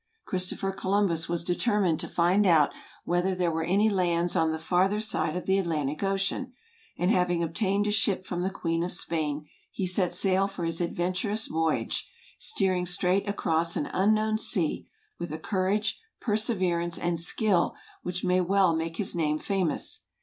Christopher 0.25 0.71
Columbus 0.71 1.29
was 1.29 1.43
determined 1.43 1.99
to 1.99 2.07
find 2.07 2.47
out 2.47 2.71
whether 3.05 3.35
there 3.35 3.51
were 3.51 3.61
any 3.63 3.87
lands 3.87 4.35
on 4.35 4.51
the 4.51 4.57
farther 4.57 4.99
side 4.99 5.35
of 5.37 5.45
the 5.45 5.59
Atlantic 5.59 6.01
ocean; 6.01 6.53
and 6.97 7.11
having 7.11 7.43
obtained 7.43 7.85
a 7.85 7.91
ship 7.91 8.25
from 8.25 8.41
the 8.41 8.49
Queen 8.49 8.81
of 8.83 8.91
Spain, 8.91 9.45
he 9.69 9.85
set 9.85 10.11
sail 10.11 10.47
for 10.47 10.65
his 10.65 10.81
adventurous 10.81 11.45
voyage; 11.45 12.09
steering 12.39 12.87
straight 12.87 13.29
across 13.29 13.75
an 13.75 13.91
unknown 13.93 14.39
sea, 14.39 14.87
with 15.19 15.31
a 15.31 15.37
courage, 15.37 16.01
perseverance, 16.19 16.97
and 16.97 17.19
skill, 17.19 17.75
which 18.01 18.23
may 18.23 18.41
well 18.41 18.75
make 18.75 18.97
his 18.97 19.13
name 19.15 19.37
famous. 19.37 20.01